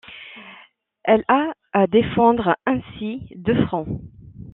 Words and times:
Elle 1.03 1.23
a 1.27 1.51
à 1.73 1.85
défendre 1.85 2.55
ainsi 2.65 3.21
de 3.35 3.53
front. 3.67 4.01